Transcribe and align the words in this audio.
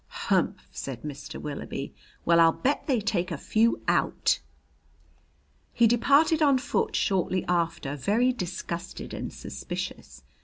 "Humph!" 0.31 0.67
said 0.71 1.03
Mr. 1.03 1.39
Willoughby. 1.39 1.93
"Well, 2.25 2.39
I'll 2.39 2.51
bet 2.53 2.87
they 2.87 2.99
take 3.01 3.29
a 3.29 3.37
few 3.37 3.83
out!" 3.87 4.39
He 5.73 5.85
departed 5.85 6.41
on 6.41 6.57
foot 6.57 6.95
shortly 6.95 7.45
after, 7.45 7.95
very 7.95 8.33
disgusted 8.33 9.13
and 9.13 9.31
suspicious. 9.31 10.23